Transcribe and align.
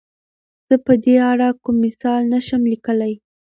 زۀ 0.67 0.75
په 0.85 0.93
دې 1.03 1.15
اړه 1.31 1.47
کوم 1.63 1.75
مثال 1.85 2.21
نه 2.33 2.39
شم 2.45 2.61
ليکلی. 2.71 3.13